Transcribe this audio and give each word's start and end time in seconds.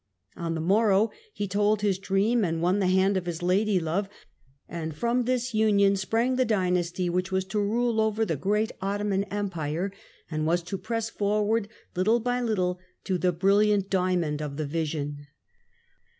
On 0.35 0.55
the 0.55 0.61
morrow 0.61 1.11
he 1.31 1.47
told 1.47 1.81
his 1.83 1.99
dream 1.99 2.43
and 2.43 2.59
won 2.59 2.79
the 2.79 2.87
hand 2.87 3.17
of 3.17 3.27
his 3.27 3.43
ladylove, 3.43 4.09
and 4.67 4.95
from 4.95 5.25
this 5.25 5.53
union 5.53 5.95
sprang 5.95 6.37
the 6.37 6.43
dynasty 6.43 7.07
which 7.07 7.31
was 7.31 7.45
to 7.45 7.59
rule 7.59 8.01
over 8.01 8.25
the 8.25 8.35
great 8.35 8.71
Ottoman 8.81 9.25
Empire, 9.25 9.91
and 10.31 10.47
was 10.47 10.63
to 10.63 10.79
press 10.79 11.11
forward, 11.11 11.67
little 11.95 12.19
by 12.19 12.41
Httle, 12.41 12.77
to 13.03 13.19
the 13.19 13.31
brilliant 13.31 13.91
diamond 13.91 14.41
of 14.41 14.57
the 14.57 14.65
vision. 14.65 15.27